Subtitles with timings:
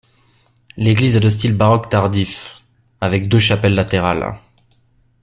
[0.77, 2.63] L'église est de style baroque tardif,
[3.01, 4.33] avec deux chapelles latérales.